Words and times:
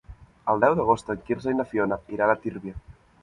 El 0.53 0.63
deu 0.63 0.77
d'agost 0.79 1.11
en 1.15 1.19
Quirze 1.27 1.53
i 1.55 1.59
na 1.59 1.67
Fiona 1.73 1.99
iran 2.17 2.35
a 2.35 2.39
Tírvia. 2.47 2.81